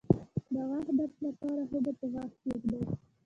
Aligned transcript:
د 0.53 0.55
غاښ 0.69 0.85
درد 0.97 1.13
لپاره 1.27 1.61
هوږه 1.69 1.93
په 1.99 2.05
غاښ 2.13 2.31
کیږدئ 2.43 2.81